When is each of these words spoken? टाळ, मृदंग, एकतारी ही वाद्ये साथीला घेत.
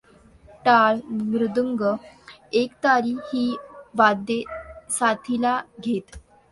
टाळ, 0.65 0.97
मृदंग, 1.11 1.81
एकतारी 2.53 3.15
ही 3.27 3.45
वाद्ये 3.95 4.43
साथीला 4.89 5.59
घेत. 5.79 6.17